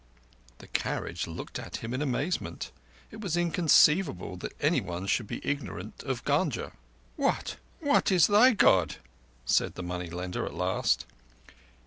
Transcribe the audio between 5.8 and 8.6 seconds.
of Gunga. "What—what is thy